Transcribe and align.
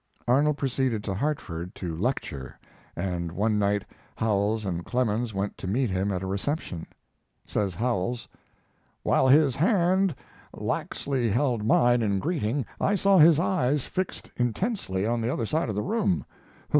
Arnold 0.27 0.57
proceeded 0.57 1.03
to 1.03 1.13
Hartford 1.13 1.75
to 1.75 1.95
lecture, 1.95 2.57
and 2.95 3.31
one 3.31 3.59
night 3.59 3.85
Howells 4.15 4.65
and 4.65 4.83
Clemens 4.83 5.31
went 5.31 5.59
to 5.59 5.67
meet 5.67 5.91
him 5.91 6.11
at 6.11 6.23
a 6.23 6.25
reception. 6.25 6.87
Says 7.45 7.75
Howells: 7.75 8.27
While 9.03 9.27
his 9.27 9.55
hand 9.55 10.15
laxly 10.55 11.29
held 11.29 11.63
mine 11.63 12.01
in 12.01 12.17
greeting 12.17 12.65
I 12.79 12.95
saw 12.95 13.19
his 13.19 13.37
eyes 13.39 13.85
fixed 13.85 14.31
intensely 14.37 15.05
on 15.05 15.21
the 15.21 15.31
other 15.31 15.45
side 15.45 15.69
of 15.69 15.75
the 15.75 15.83
room. 15.83 16.25